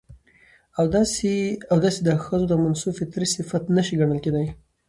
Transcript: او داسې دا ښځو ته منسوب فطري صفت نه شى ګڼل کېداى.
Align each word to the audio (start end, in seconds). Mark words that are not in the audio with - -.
او 1.73 1.79
داسې 1.85 1.99
دا 2.07 2.15
ښځو 2.25 2.49
ته 2.51 2.55
منسوب 2.63 2.93
فطري 2.99 3.27
صفت 3.35 3.63
نه 3.75 3.81
شى 3.85 3.93
ګڼل 4.01 4.19
کېداى. 4.25 4.47